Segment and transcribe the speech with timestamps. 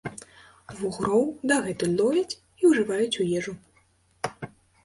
[0.77, 3.53] Вугроў дагэтуль ловяць і ўжываюць у ежу.